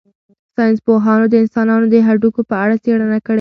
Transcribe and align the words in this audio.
ساینس 0.55 0.79
پوهانو 0.85 1.25
د 1.29 1.35
انسانانو 1.43 1.85
د 1.89 1.95
هډوکو 2.07 2.41
په 2.49 2.55
اړه 2.63 2.75
څېړنه 2.83 3.17
کړې. 3.25 3.29